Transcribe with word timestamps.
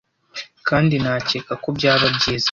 kandi 0.67 0.93
nakeka 1.03 1.53
ko 1.63 1.67
byaba 1.77 2.05
byiza 2.17 2.39